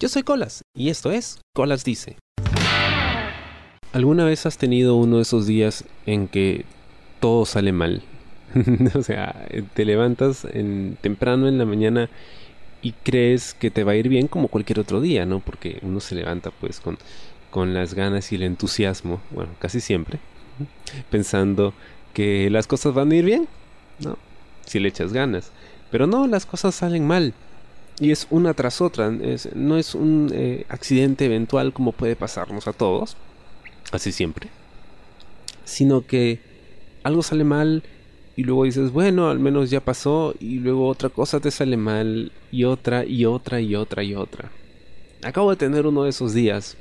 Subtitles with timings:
[0.00, 2.18] Yo soy Colas y esto es Colas Dice.
[3.92, 6.64] ¿Alguna vez has tenido uno de esos días en que
[7.18, 8.02] todo sale mal?
[8.94, 10.46] o sea, te levantas
[11.00, 12.08] temprano en la mañana
[12.80, 15.40] y crees que te va a ir bien como cualquier otro día, ¿no?
[15.40, 16.96] Porque uno se levanta pues con,
[17.50, 20.20] con las ganas y el entusiasmo, bueno, casi siempre,
[21.10, 21.74] pensando
[22.14, 23.48] que las cosas van a ir bien,
[23.98, 24.16] ¿no?
[24.64, 25.50] Si le echas ganas.
[25.90, 27.34] Pero no, las cosas salen mal.
[28.00, 29.10] Y es una tras otra.
[29.54, 33.16] no es un eh, accidente eventual como puede pasarnos a todos.
[33.90, 34.48] Así siempre.
[35.64, 36.40] Sino que
[37.02, 37.82] algo sale mal
[38.36, 40.34] y luego dices, bueno, al menos ya pasó.
[40.38, 42.30] Y luego otra cosa te sale mal.
[42.52, 44.50] Y otra, y otra, y otra, y otra.
[45.22, 46.76] Acabo de tener uno de esos días.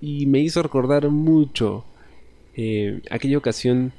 [0.00, 1.84] Y me hizo recordar mucho
[2.54, 3.92] eh, aquella ocasión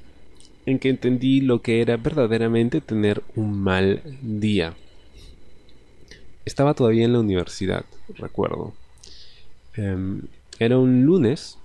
[0.66, 4.76] en que entendí lo que era verdaderamente tener un mal día.
[6.48, 7.84] Estaba todavía en la universidad,
[8.16, 8.74] recuerdo.
[9.76, 10.22] Em,
[10.60, 11.58] era un lunes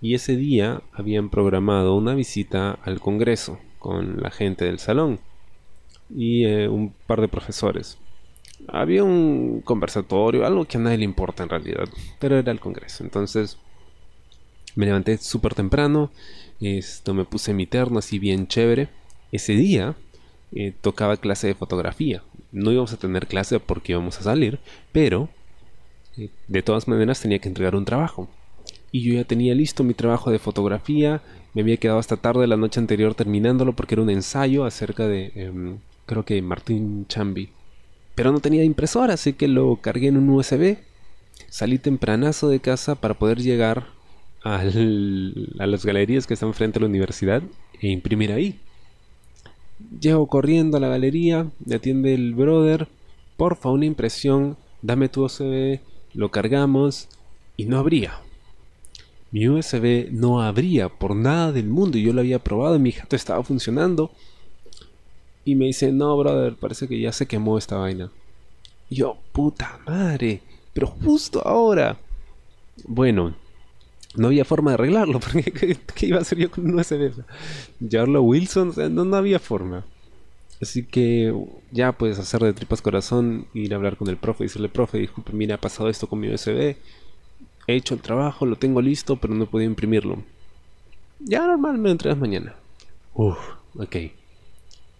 [0.00, 5.18] y ese día habían programado una visita al Congreso con la gente del salón
[6.08, 7.98] y eh, un par de profesores.
[8.68, 11.88] Había un conversatorio, algo que a nadie le importa en realidad,
[12.20, 13.02] pero era el Congreso.
[13.02, 13.58] Entonces
[14.76, 16.12] me levanté súper temprano,
[16.60, 18.88] esto me puse mi terno así bien chévere.
[19.32, 19.96] Ese día
[20.52, 24.58] eh, tocaba clase de fotografía no íbamos a tener clase porque íbamos a salir,
[24.92, 25.28] pero
[26.16, 28.28] eh, de todas maneras tenía que entregar un trabajo.
[28.92, 31.22] Y yo ya tenía listo mi trabajo de fotografía,
[31.54, 35.32] me había quedado hasta tarde la noche anterior terminándolo porque era un ensayo acerca de,
[35.34, 37.50] em, creo que Martín Chambi.
[38.14, 40.78] Pero no tenía impresora, así que lo cargué en un USB.
[41.48, 43.86] Salí tempranazo de casa para poder llegar
[44.42, 47.42] a las galerías que están frente a la universidad
[47.80, 48.58] e imprimir ahí.
[50.00, 52.88] Llego corriendo a la galería, me atiende el brother,
[53.36, 55.80] porfa, una impresión, dame tu USB,
[56.14, 57.08] lo cargamos
[57.56, 58.20] y no abría.
[59.30, 62.92] Mi USB no abría por nada del mundo y yo lo había probado y mi
[62.92, 64.10] jato estaba funcionando.
[65.44, 68.10] Y me dice, no, brother, parece que ya se quemó esta vaina.
[68.90, 71.98] Yo, puta madre, pero justo ahora.
[72.84, 73.34] Bueno,
[74.16, 75.42] no había forma de arreglarlo, porque
[75.94, 77.12] ¿qué, iba a hacer yo con un USB?
[77.80, 79.84] Llevarlo a Wilson, no, no había forma.
[80.60, 81.34] Así que
[81.70, 84.98] ya puedes hacer de tripas corazón, ir a hablar con el profe y decirle, profe,
[84.98, 86.76] disculpe, mira, ha pasado esto con mi USB.
[87.66, 90.22] He hecho el trabajo, lo tengo listo, pero no he podido imprimirlo.
[91.20, 92.54] Ya normal me lo entregas mañana.
[93.14, 93.38] Uf,
[93.76, 93.96] ok.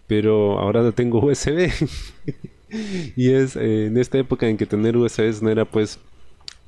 [0.07, 1.69] Pero ahora no tengo USB.
[3.15, 5.99] y es eh, en esta época en que tener USBs no era pues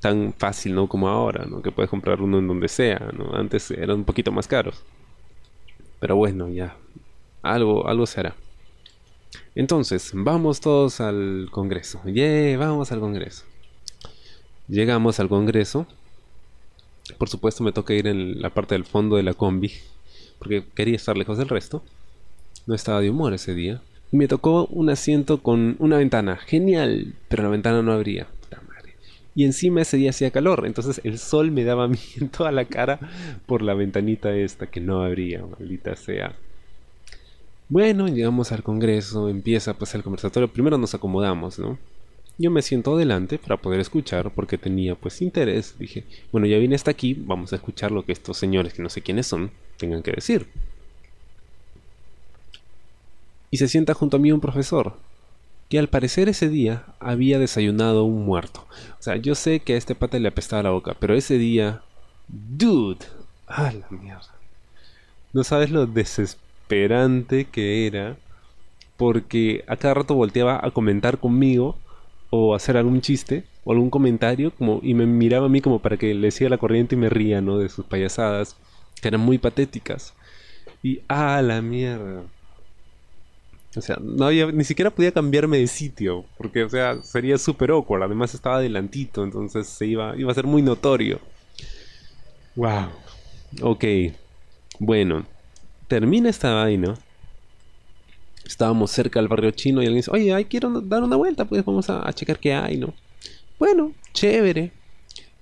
[0.04, 0.90] tan fácil, ¿no?
[0.90, 1.62] Como ahora, ¿no?
[1.62, 3.34] Que puedes comprar uno en donde sea, ¿no?
[3.34, 4.84] Antes eran un poquito más caros.
[6.02, 6.76] Pero bueno, ya.
[7.42, 8.36] Algo, algo se hará.
[9.56, 12.02] Entonces, vamos todos al Congreso.
[12.04, 12.58] ¡Yeah!
[12.58, 13.46] Vamos al Congreso.
[14.68, 15.88] Llegamos al Congreso.
[17.18, 19.72] Por supuesto me toca ir en la parte del fondo de la combi.
[20.38, 21.82] Porque quería estar lejos del resto.
[22.68, 23.82] No estaba de humor ese día.
[24.12, 26.36] Y me tocó un asiento con una ventana.
[26.36, 27.16] Genial.
[27.30, 28.28] Pero la ventana no abría.
[29.36, 32.52] Y encima ese día hacía calor, entonces el sol me daba a mí en toda
[32.52, 33.00] la cara
[33.46, 36.36] por la ventanita esta que no abría, maldita sea.
[37.70, 41.80] Bueno, llegamos al congreso, empieza pues el conversatorio, primero nos acomodamos, ¿no?
[42.38, 45.76] Yo me siento adelante para poder escuchar porque tenía pues interés.
[45.78, 48.90] Dije, bueno, ya vine hasta aquí, vamos a escuchar lo que estos señores que no
[48.90, 50.48] sé quiénes son tengan que decir.
[53.52, 54.98] Y se sienta junto a mí un profesor,
[55.74, 58.68] que al parecer ese día había desayunado un muerto.
[59.00, 61.82] O sea, yo sé que a este pata le apestaba la boca, pero ese día...
[62.28, 63.04] Dude.
[63.48, 64.36] Ah, la mierda.
[65.34, 68.18] No sabes lo desesperante que era.
[68.98, 71.76] Porque a cada rato volteaba a comentar conmigo
[72.30, 75.98] o hacer algún chiste o algún comentario como y me miraba a mí como para
[75.98, 77.58] que le decía la corriente y me ría, ¿no?
[77.58, 78.58] De sus payasadas
[79.02, 80.14] que eran muy patéticas.
[80.84, 82.26] Y ah, la mierda.
[83.76, 87.72] O sea, no había, ni siquiera podía cambiarme de sitio, porque, o sea, sería súper
[87.72, 88.04] awkward.
[88.04, 91.20] Además estaba adelantito, entonces se iba, iba a ser muy notorio.
[92.56, 92.90] Wow.
[93.62, 93.84] Ok.
[94.80, 95.26] Bueno,
[95.88, 96.94] termina esta vaina.
[98.46, 101.64] Estábamos cerca del barrio chino y alguien dice, oye, ay, quiero dar una vuelta, pues
[101.66, 102.94] vamos a, a checar qué hay, ¿no?
[103.58, 104.72] Bueno, chévere.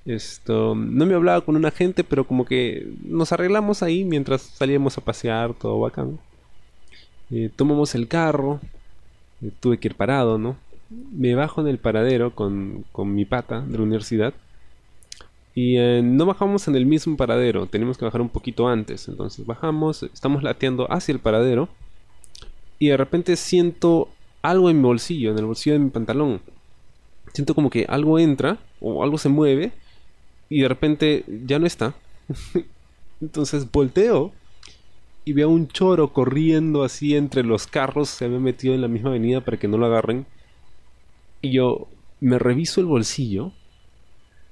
[0.06, 4.98] Esto, no me hablaba con una gente, pero como que nos arreglamos ahí mientras salíamos
[4.98, 6.20] a pasear, todo bacán.
[7.32, 8.60] Eh, tomamos el carro,
[9.42, 10.58] eh, tuve que ir parado, ¿no?
[10.90, 14.34] Me bajo en el paradero con, mi pata de la universidad.
[15.56, 19.08] Y eh, no bajamos en el mismo paradero, tenemos que bajar un poquito antes.
[19.08, 21.70] Entonces bajamos, estamos lateando hacia el paradero.
[22.80, 24.10] Y de repente siento
[24.42, 26.42] algo en mi bolsillo, en el bolsillo de mi pantalón.
[27.34, 29.72] siento como que algo entra o algo se mueve
[30.50, 31.94] y de repente ya no está.
[33.22, 34.34] Entonces volteo
[35.24, 39.10] y veo un choro corriendo así entre los carros, se había metido en la misma
[39.10, 40.26] avenida para que no lo agarren.
[41.42, 41.88] Y yo
[42.20, 43.52] me reviso el bolsillo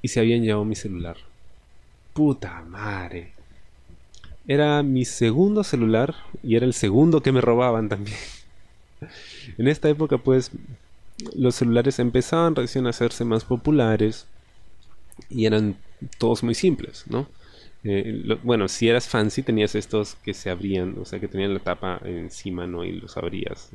[0.01, 1.17] y se habían llevado mi celular.
[2.13, 3.33] Puta madre.
[4.47, 8.17] Era mi segundo celular y era el segundo que me robaban también.
[9.57, 10.51] en esta época pues
[11.35, 14.27] los celulares empezaban recién a hacerse más populares
[15.29, 15.77] y eran
[16.17, 17.27] todos muy simples, ¿no?
[17.83, 21.59] Eh, bueno, si eras fancy tenías estos que se abrían, o sea que tenían la
[21.59, 22.83] tapa encima, ¿no?
[22.83, 23.69] Y los abrías.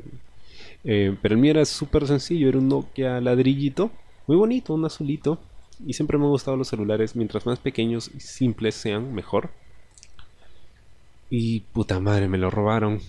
[0.85, 3.91] Eh, pero el mío era súper sencillo, era un Nokia ladrillito,
[4.27, 5.39] muy bonito, un azulito.
[5.87, 9.51] Y siempre me han gustado los celulares, mientras más pequeños y simples sean, mejor.
[11.31, 13.01] Y puta madre, me lo robaron.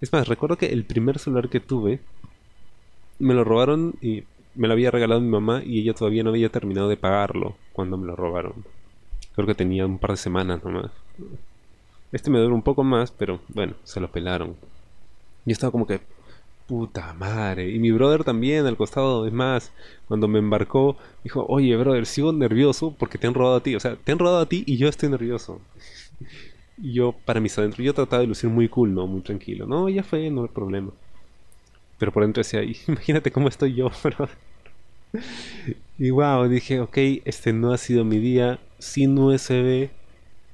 [0.00, 2.00] Es más, recuerdo que el primer celular que tuve,
[3.18, 4.24] me lo robaron y
[4.54, 7.96] me lo había regalado mi mamá y ella todavía no había terminado de pagarlo cuando
[7.96, 8.64] me lo robaron.
[9.34, 10.90] Creo que tenía un par de semanas nomás.
[12.12, 14.56] Este me duró un poco más, pero bueno, se lo pelaron.
[15.46, 16.00] Y estaba como que,
[16.66, 17.70] puta madre.
[17.70, 19.72] Y mi brother también al costado, es más,
[20.06, 23.74] cuando me embarcó, dijo, oye, brother, sigo nervioso porque te han robado a ti.
[23.74, 25.60] O sea, te han robado a ti y yo estoy nervioso.
[26.78, 29.06] y yo, para mis adentro, yo trataba de lucir muy cool, ¿no?
[29.06, 29.66] Muy tranquilo.
[29.66, 30.90] No, ya fue, no hay problema.
[31.98, 34.36] Pero por dentro decía, imagínate cómo estoy yo, brother.
[35.98, 38.58] Y wow, dije, ok, este no ha sido mi día.
[38.82, 39.90] Sin USB,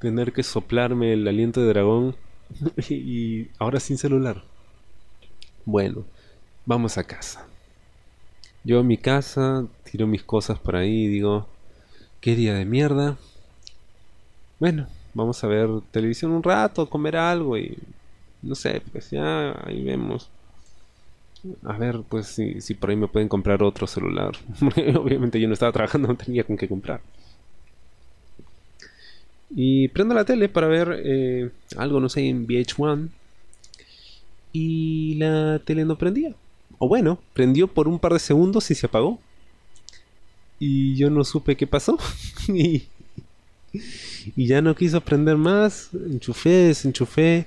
[0.00, 2.14] tener que soplarme el aliento de dragón.
[2.90, 4.44] y ahora sin celular.
[5.64, 6.04] Bueno,
[6.66, 7.46] vamos a casa.
[8.64, 11.48] Yo a mi casa, tiro mis cosas por ahí y digo,
[12.20, 13.16] qué día de mierda.
[14.60, 17.78] Bueno, vamos a ver televisión un rato, comer algo y
[18.42, 20.28] no sé, pues ya ahí vemos.
[21.64, 24.32] A ver, pues si, si por ahí me pueden comprar otro celular.
[25.00, 27.00] Obviamente yo no estaba trabajando, no tenía con qué comprar.
[29.50, 33.09] Y prendo la tele para ver eh, algo, no sé, en VH1.
[34.53, 36.35] Y la tele no prendía.
[36.79, 39.19] O bueno, prendió por un par de segundos y se apagó.
[40.59, 41.99] Y yo no supe qué pasó.
[42.49, 42.85] y,
[43.73, 45.91] y ya no quiso prender más.
[45.93, 47.47] Enchufé, desenchufé.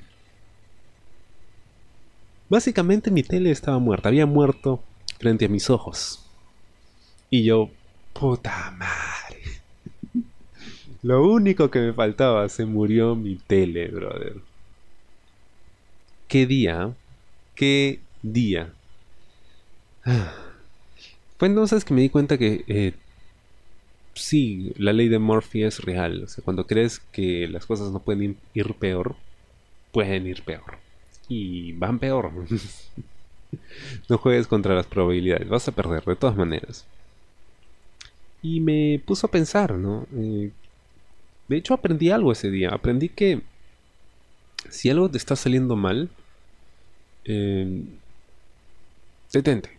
[2.51, 4.83] Básicamente mi tele estaba muerta, había muerto
[5.19, 6.25] frente a mis ojos.
[7.29, 7.69] Y yo,
[8.11, 9.30] puta madre.
[11.03, 14.41] Lo único que me faltaba, se murió mi tele, brother.
[16.27, 16.95] ¿Qué día?
[17.55, 18.73] ¿Qué día?
[21.37, 22.93] Fue entonces que me di cuenta que eh,
[24.15, 26.23] sí, la ley de Murphy es real.
[26.23, 29.15] O sea, cuando crees que las cosas no pueden ir peor,
[29.91, 30.79] pueden ir peor
[31.27, 32.31] y van peor.
[34.09, 36.85] no juegues contra las probabilidades, vas a perder de todas maneras.
[38.41, 40.07] Y me puso a pensar, ¿no?
[40.15, 40.51] Eh,
[41.51, 42.69] de hecho aprendí algo ese día.
[42.69, 43.41] Aprendí que
[44.69, 46.09] si algo te está saliendo mal,
[47.25, 47.83] eh,
[49.33, 49.69] detente.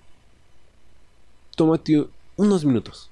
[1.56, 3.10] Tómate unos minutos.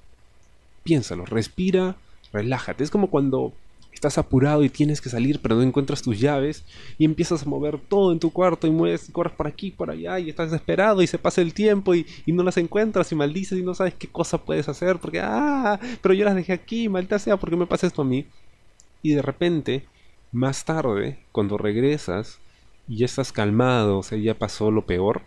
[0.83, 1.95] Piénsalo, respira,
[2.31, 2.83] relájate.
[2.83, 3.51] Es como cuando
[3.91, 6.63] estás apurado y tienes que salir, pero no encuentras tus llaves
[6.97, 10.19] y empiezas a mover todo en tu cuarto y mueves, corres por aquí, por allá
[10.19, 13.63] y estás desesperado y se pasa el tiempo y, no las encuentras y maldices y
[13.63, 17.37] no sabes qué cosa puedes hacer porque, ah, pero yo las dejé aquí, maldita sea,
[17.37, 18.25] porque me pasa esto a mí?
[19.01, 19.85] Y de repente,
[20.31, 22.39] más tarde, cuando regresas
[22.87, 25.21] y ya estás calmado, o sea, ya pasó lo peor,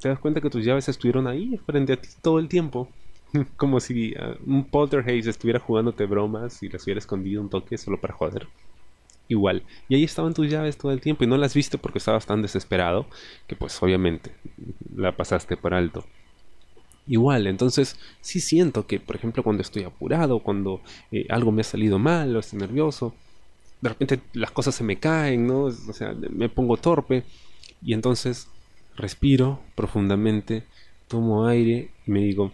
[0.00, 2.88] te das cuenta que tus llaves estuvieron ahí frente a ti todo el tiempo.
[3.56, 8.00] Como si uh, un poltergeist estuviera jugándote bromas y las hubiera escondido un toque solo
[8.00, 8.48] para joder.
[9.28, 9.62] Igual.
[9.88, 12.40] Y ahí estaban tus llaves todo el tiempo y no las viste porque estabas tan
[12.40, 13.06] desesperado
[13.46, 14.32] que pues obviamente
[14.94, 16.04] la pasaste por alto.
[17.08, 21.64] Igual, entonces sí siento que, por ejemplo, cuando estoy apurado, cuando eh, algo me ha
[21.64, 23.14] salido mal o estoy nervioso,
[23.80, 25.64] de repente las cosas se me caen, ¿no?
[25.64, 27.24] O sea, me pongo torpe
[27.82, 28.48] y entonces
[28.94, 30.64] respiro profundamente,
[31.06, 32.52] tomo aire y me digo,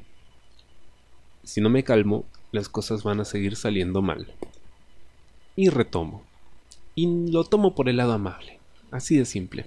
[1.42, 4.32] si no me calmo, las cosas van a seguir saliendo mal.
[5.56, 6.22] Y retomo.
[6.94, 8.60] Y lo tomo por el lado amable.
[8.92, 9.66] Así de simple.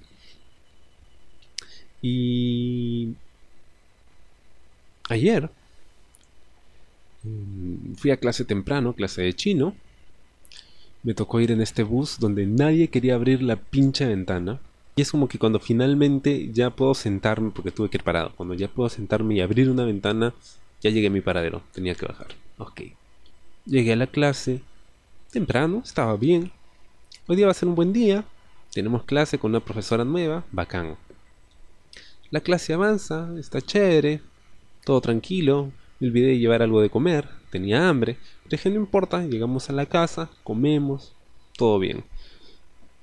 [2.00, 3.14] Y...
[5.08, 5.50] Ayer
[7.24, 9.74] mm, fui a clase temprano, clase de chino.
[11.02, 14.60] Me tocó ir en este bus donde nadie quería abrir la pincha ventana.
[14.96, 18.54] Y es como que cuando finalmente ya puedo sentarme, porque tuve que ir parado, cuando
[18.54, 20.34] ya puedo sentarme y abrir una ventana,
[20.80, 22.28] ya llegué a mi paradero, tenía que bajar.
[22.58, 22.82] Ok.
[23.64, 24.60] Llegué a la clase.
[25.30, 26.50] Temprano, estaba bien.
[27.28, 28.24] Hoy día va a ser un buen día.
[28.72, 30.96] Tenemos clase con una profesora nueva, bacán.
[32.30, 34.20] La clase avanza, está chévere,
[34.88, 38.16] todo tranquilo, me olvidé de llevar algo de comer, tenía hambre,
[38.48, 41.12] dije no importa, llegamos a la casa, comemos,
[41.58, 42.04] todo bien.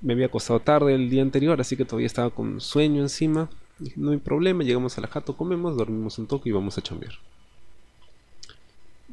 [0.00, 3.48] Me había acostado tarde el día anterior, así que todavía estaba con sueño encima.
[3.94, 7.12] No hay problema, llegamos a la jato, comemos, dormimos un toque y vamos a chambear.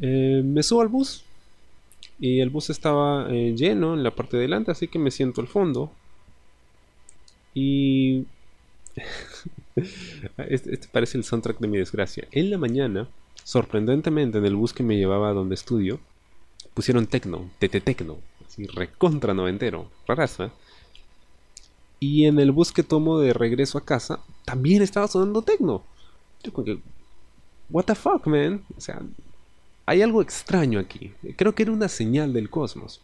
[0.02, 1.26] Eh, me subo al bus
[2.20, 5.42] y el bus estaba eh, lleno en la parte de delante, así que me siento
[5.42, 5.92] al fondo.
[7.54, 8.26] Y
[9.76, 12.28] este, este, parece el soundtrack de mi desgracia.
[12.32, 13.08] En la mañana,
[13.44, 16.00] sorprendentemente, en el bus que me llevaba a donde estudio,
[16.74, 20.52] pusieron tecno, tete tecno, así recontra noventero, raraza.
[22.00, 25.84] Y en el bus que tomo de regreso a casa, también estaba sonando tecno.
[26.44, 26.80] Yo como que,
[27.70, 28.64] what the fuck, man?
[28.78, 29.02] O sea,
[29.86, 31.14] hay algo extraño aquí.
[31.38, 33.02] Creo que era una señal del cosmos.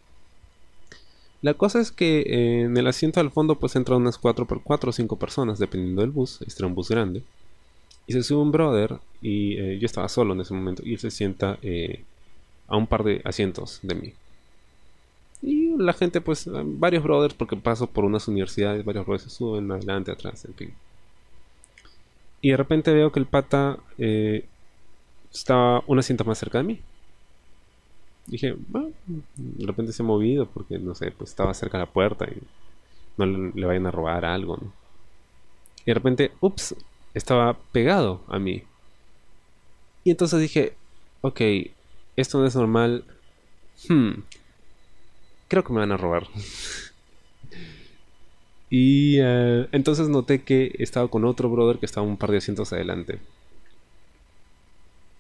[1.41, 4.61] La cosa es que eh, en el asiento al fondo pues entran unas 4 por
[4.61, 6.41] 4 o 5 personas dependiendo del bus.
[6.45, 7.23] Este era un bus grande.
[8.07, 10.99] Y se sube un brother y eh, yo estaba solo en ese momento y él
[10.99, 12.03] se sienta eh,
[12.67, 14.13] a un par de asientos de mí.
[15.41, 19.71] Y la gente pues, varios brothers porque paso por unas universidades, varios brothers se suben
[19.71, 20.73] adelante, atrás, en fin.
[22.41, 23.79] Y de repente veo que el pata
[25.31, 26.81] estaba un asiento más cerca de mí
[28.29, 28.91] dije, bueno,
[29.35, 32.41] de repente se ha movido porque, no sé, pues estaba cerca de la puerta y
[33.17, 34.59] no le, vayan a robar algo.
[35.81, 36.75] Y de repente, ups,
[37.13, 38.63] estaba pegado a mí.
[40.03, 40.75] Y entonces dije,
[41.21, 41.41] ok,
[42.15, 43.03] esto no es normal.
[43.87, 44.21] Hmm,
[45.47, 46.27] creo que me van a robar.
[48.69, 52.71] y eh, entonces noté que estaba con otro brother que estaba un par de asientos
[52.73, 53.19] adelante.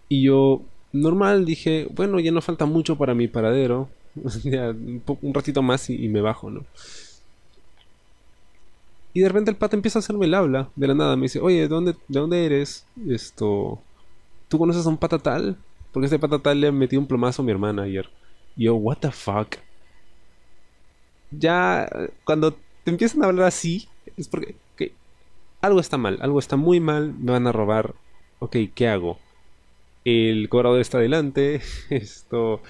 [0.07, 3.89] Y yo normal dije, bueno, ya no falta mucho para mi paradero.
[4.15, 6.65] un, ratito más y, me bajo, ¿no?
[9.13, 11.15] Y de repente el pata empieza a hacerme el habla de la nada.
[11.15, 12.85] Me dice, oye, ¿de dónde, de dónde eres?
[13.07, 13.81] Esto.
[14.47, 15.57] ¿Tú conoces a un pata tal?
[15.91, 18.09] Porque ese pata tal le metió un plomazo a mi hermana ayer.
[18.55, 19.55] Y yo, what the fuck.
[21.31, 21.89] Ya,
[22.23, 24.55] cuando te empiezan a hablar así, es porque
[25.61, 27.95] algo está mal, algo está muy mal, me van a robar.
[28.39, 29.19] Ok, ¿qué hago?
[30.05, 32.61] El cobrador está adelante, esto,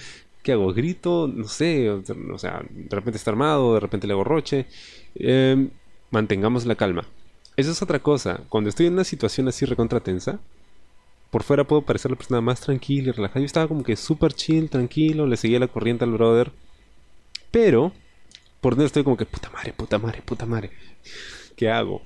[0.44, 0.74] ¿qué hago?
[0.74, 1.28] ¿Grito?
[1.28, 4.66] No sé, o sea, de repente está armado, de repente le hago roche.
[5.16, 5.70] Em,
[6.12, 7.06] mantengamos la calma.
[7.56, 10.40] Esa es otra cosa, cuando estoy en una situación así recontra tensa,
[11.30, 13.42] por fuera puedo parecer la persona más tranquila y relajada.
[13.42, 16.52] Yo estaba como que súper chill, tranquilo, le seguía la corriente al brother.
[17.52, 17.92] Pero,
[18.62, 20.72] por dentro estoy como que, puta madre, puta madre, puta madre.
[21.56, 22.02] ¿Qué hago?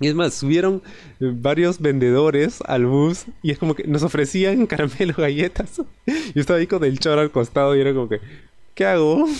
[0.00, 0.82] Y es más, subieron
[1.20, 5.76] varios vendedores al bus y es como que nos ofrecían caramelos, galletas.
[6.06, 8.20] Yo estaba ahí con el choro al costado y era como que,
[8.74, 9.26] ¿qué hago?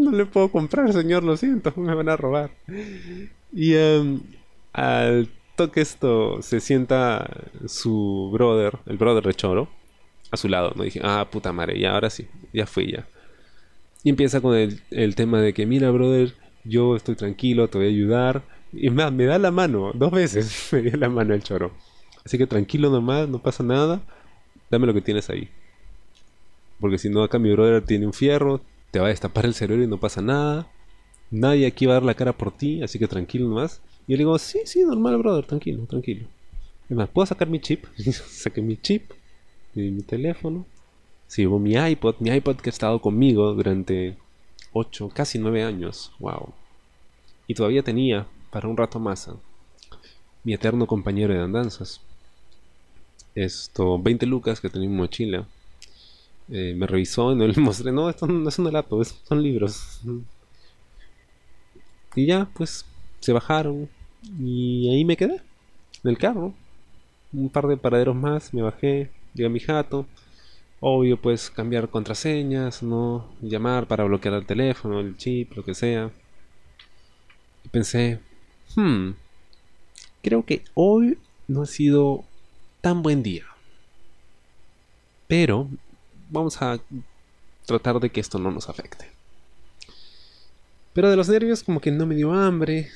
[0.00, 2.52] No le puedo comprar, señor, lo siento, me van a robar.
[3.52, 4.20] Y em,
[4.72, 7.28] al toque esto se sienta
[7.66, 9.68] su brother, el brother de Choro,
[10.30, 10.72] a su lado.
[10.76, 13.08] No dije, ah, puta madre, ya ahora sí, ya fui ya.
[14.04, 16.32] Y empieza con el, el tema de que, mira, brother,
[16.62, 20.68] yo estoy tranquilo, te voy a ayudar y más, me da la mano, dos veces
[20.72, 21.72] me dio la mano el choro.
[22.24, 24.02] Así que tranquilo nomás, no pasa nada.
[24.70, 25.48] Dame lo que tienes ahí.
[26.80, 28.60] Porque si no, acá mi brother tiene un fierro,
[28.90, 30.70] te va a destapar el cerebro y no pasa nada.
[31.30, 33.80] Nadie aquí va a dar la cara por ti, así que tranquilo nomás.
[34.06, 36.26] Y yo le digo, sí, sí, normal, brother, tranquilo, tranquilo.
[36.88, 37.84] Es más, ¿puedo sacar mi chip?
[37.96, 39.10] Saqué mi chip,
[39.74, 40.66] mi teléfono.
[41.26, 44.16] Sí, llevo mi iPod, mi iPod que ha estado conmigo durante
[44.72, 46.12] 8, casi 9 años.
[46.18, 46.54] Wow.
[47.46, 49.30] Y todavía tenía para un rato más.
[50.44, 52.00] Mi eterno compañero de andanzas.
[53.34, 55.46] Esto, 20 lucas que tenía en mi mochila.
[56.50, 60.00] Eh, me revisó y no le mostré, no, esto no es un laptop, son libros.
[62.14, 62.84] Y ya, pues,
[63.20, 63.88] se bajaron.
[64.40, 65.40] Y ahí me quedé,
[66.04, 66.54] en el carro.
[67.32, 70.06] Un par de paraderos más, me bajé, llegué a mi jato.
[70.80, 76.10] Obvio, pues cambiar contraseñas, no llamar para bloquear el teléfono, el chip, lo que sea.
[77.64, 78.20] Y pensé,
[78.74, 79.12] Hmm.
[80.22, 82.24] Creo que hoy no ha sido
[82.80, 83.44] tan buen día.
[85.26, 85.68] Pero
[86.30, 86.80] vamos a
[87.66, 89.06] tratar de que esto no nos afecte.
[90.92, 92.88] Pero de los nervios como que no me dio hambre,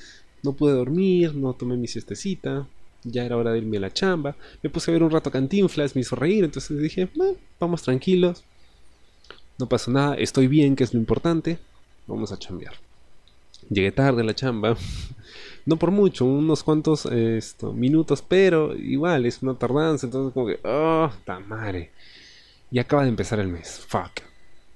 [0.42, 2.66] no pude dormir, no tomé mi siestecita,
[3.04, 5.94] ya era hora de irme a la chamba, me puse a ver un rato Cantinflas,
[5.94, 7.08] me hizo reír, entonces dije,
[7.60, 8.44] vamos tranquilos,
[9.58, 11.58] no pasa nada, estoy bien, que es lo importante,
[12.06, 12.74] vamos a chambear.
[13.70, 14.76] Llegué tarde a la chamba,
[15.64, 17.08] no por mucho, unos cuantos
[17.74, 21.10] minutos, pero igual es una tardanza, entonces como que, oh,
[21.46, 21.90] madre.
[22.70, 24.22] Y acaba de empezar el mes, fuck.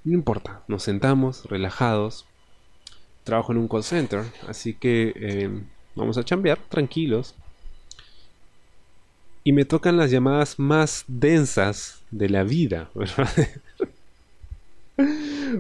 [0.05, 2.27] No importa, nos sentamos relajados.
[3.25, 5.65] Trabajo en un call center, así que em,
[5.97, 7.35] vamos a chambear tranquilos.
[9.43, 13.29] y me tocan las llamadas más densas de la vida, ¿verdad?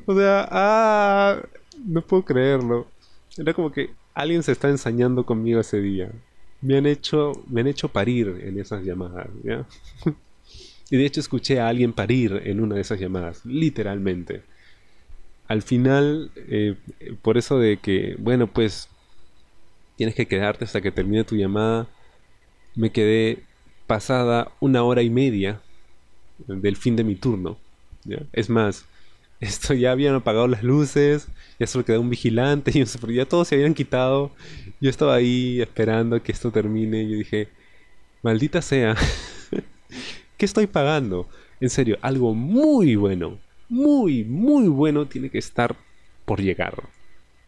[0.06, 1.40] o sea, ah,
[1.84, 2.88] no puedo creerlo.
[3.36, 6.10] Era como que alguien se está ensañando conmigo ese día.
[6.62, 9.66] Me han hecho, me han hecho parir en esas llamadas, ¿ya?
[10.90, 14.42] y de hecho escuché a alguien parir en una de esas llamadas, literalmente.
[15.48, 16.76] Al final, eh,
[17.20, 18.88] por eso de que, bueno, pues
[19.96, 21.86] tienes que quedarte hasta que termine tu llamada,
[22.74, 23.42] me quedé
[23.86, 25.60] pasada una hora y media
[26.38, 27.58] del fin de mi turno.
[28.32, 28.86] Es más,
[29.40, 31.28] esto ya habían apagado las luces,
[31.58, 34.30] ya solo quedaba un vigilante, y ya todos se habían quitado.
[34.80, 37.48] Yo estaba ahí esperando que esto termine y yo dije,
[38.22, 38.96] maldita sea,
[40.36, 41.28] ¿qué estoy pagando?
[41.60, 43.38] En serio, algo muy bueno,
[43.68, 45.76] muy, muy bueno tiene que estar
[46.24, 46.88] por llegar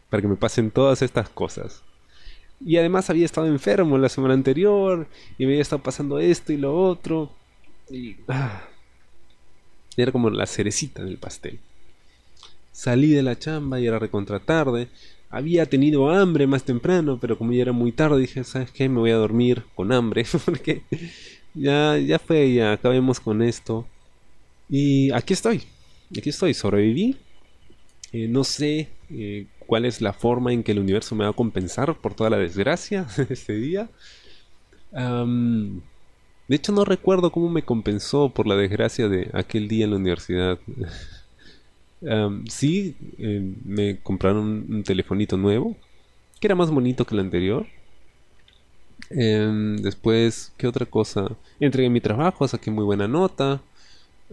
[0.09, 1.83] para que me pasen todas estas cosas.
[2.59, 6.57] Y además había estado enfermo la semana anterior y me había estado pasando esto y
[6.57, 7.31] lo otro.
[7.89, 8.63] Y ah,
[9.95, 11.59] era como la cerecita del pastel.
[12.79, 14.87] Salí de la chamba y era recontra tarde.
[15.29, 18.87] Había tenido hambre más temprano, pero como ya era muy tarde, dije, ¿sabes qué?
[18.87, 20.23] Me voy a dormir con hambre.
[20.45, 20.83] Porque
[21.53, 23.85] ya, ya fue, ya acabemos con esto.
[24.69, 25.63] Y aquí estoy.
[26.17, 27.17] Aquí estoy, sobreviví.
[28.13, 31.33] Eh, no sé eh, cuál es la forma en que el universo me va a
[31.33, 33.89] compensar por toda la desgracia de este día.
[34.93, 39.97] de hecho, no recuerdo cómo me compensó por la desgracia de aquel día en la
[39.97, 40.59] universidad.
[42.47, 45.75] sí, eh, me compraron un, telefonito nuevo,
[46.39, 47.67] que era más bonito que el anterior.
[49.09, 51.31] Em, después, ¿qué otra cosa?
[51.59, 53.61] Entregué mi trabajo, saqué muy buena nota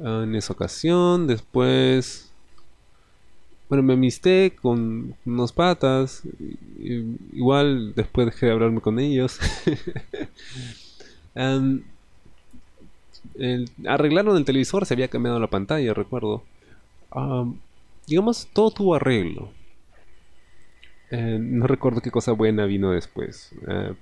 [0.03, 1.27] ah, en esa ocasión.
[1.27, 2.27] Después
[3.69, 6.23] bueno, me amisté con unos patas.
[7.33, 9.39] Igual después dejé de hablarme con ellos.
[13.87, 16.45] arreglaron el televisor, se había cambiado la pantalla, recuerdo.
[18.07, 19.51] Digamos, todo tuvo arreglo.
[21.11, 23.53] Eh, no recuerdo qué cosa buena vino después.
[23.69, 23.95] Eh,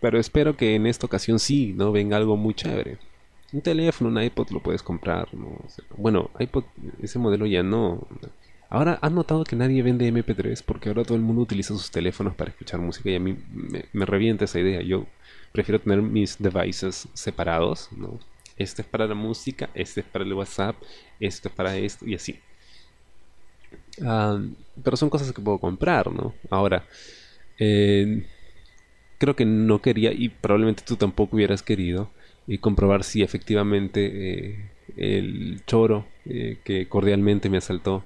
[0.00, 1.92] pero espero que en esta ocasión sí, ¿no?
[1.92, 2.98] Venga algo muy chévere.
[3.52, 5.28] Un teléfono, un iPod lo puedes comprar,
[5.96, 6.64] bueno, iPod,
[7.02, 8.06] ese modelo ya no.
[8.68, 10.62] Ahora, ¿han notado que nadie vende MP3?
[10.64, 13.38] Porque ahora todo el mundo utiliza sus teléfonos para escuchar música y a mí
[13.92, 14.82] me, revienta esa idea.
[14.82, 15.06] Yo
[15.52, 18.18] prefiero tener mis devices separados, ¿no?
[18.58, 20.76] Este es para la música, este es para el WhatsApp,
[21.18, 22.38] este es para esto y así.
[23.98, 26.34] Pero son cosas que puedo comprar, ¿no?
[26.50, 26.84] Ahora,
[27.58, 28.24] eh,
[29.18, 32.10] creo que no quería y probablemente tú tampoco hubieras querido
[32.46, 38.04] y comprobar si efectivamente eh, el choro eh, que cordialmente me asaltó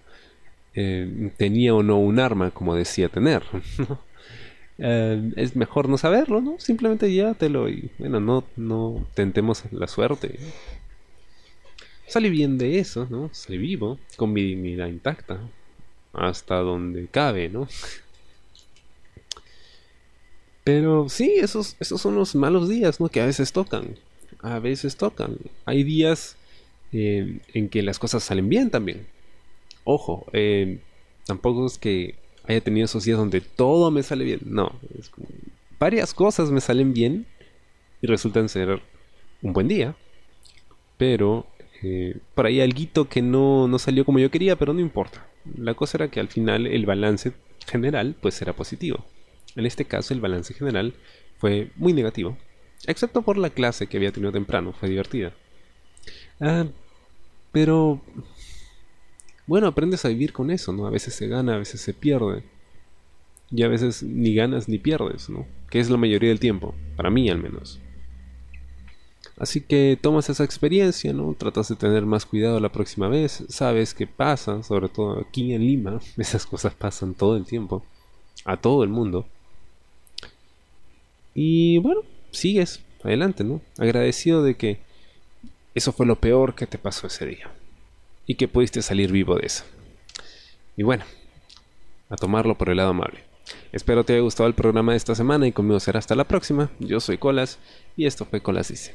[0.74, 3.42] eh, tenía o no un arma como decía tener.
[4.84, 6.58] Eh, es mejor no saberlo, ¿no?
[6.58, 10.40] Simplemente llévatelo y bueno, no, no tentemos la suerte.
[12.08, 13.28] Salí bien de eso, ¿no?
[13.32, 15.38] Salí vivo, con mi dignidad intacta,
[16.12, 17.68] hasta donde cabe, ¿no?
[20.64, 23.08] Pero sí, esos, esos son los malos días, ¿no?
[23.08, 23.96] Que a veces tocan.
[24.40, 25.38] A veces tocan.
[25.64, 26.36] Hay días
[26.92, 29.06] eh, en que las cosas salen bien también.
[29.84, 30.78] Ojo, eh,
[31.26, 34.40] tampoco es que haya tenido esos días donde todo me sale bien.
[34.44, 34.72] No,
[35.78, 37.26] varias cosas me salen bien
[38.00, 38.80] y resultan ser
[39.42, 39.96] un buen día.
[40.96, 41.46] Pero
[41.82, 45.26] eh, por ahí algo que no, no salió como yo quería, pero no importa.
[45.56, 47.32] La cosa era que al final el balance
[47.66, 49.04] general pues era positivo.
[49.56, 50.94] En este caso el balance general
[51.38, 52.36] fue muy negativo.
[52.86, 55.32] Excepto por la clase que había tenido temprano, fue divertida.
[56.40, 56.66] Ah,
[57.52, 58.00] pero
[59.46, 60.86] bueno, aprendes a vivir con eso, ¿no?
[60.86, 62.44] A veces se gana, a veces se pierde.
[63.50, 65.46] Y a veces ni ganas ni pierdes, ¿no?
[65.68, 67.80] Que es la mayoría del tiempo, para mí al menos.
[69.42, 71.34] Así que tomas esa experiencia, ¿no?
[71.34, 73.42] Tratas de tener más cuidado la próxima vez.
[73.48, 77.84] Sabes que pasa, sobre todo aquí en Lima, esas cosas pasan todo el tiempo.
[78.44, 79.26] A todo el mundo.
[81.34, 83.60] Y bueno, sigues adelante, ¿no?
[83.78, 84.78] Agradecido de que
[85.74, 87.50] eso fue lo peor que te pasó ese día
[88.28, 89.64] y que pudiste salir vivo de eso.
[90.76, 91.04] Y bueno,
[92.10, 93.24] a tomarlo por el lado amable.
[93.72, 96.70] Espero te haya gustado el programa de esta semana y conmigo será hasta la próxima.
[96.78, 97.58] Yo soy Colas
[97.96, 98.94] y esto fue Colas Dice.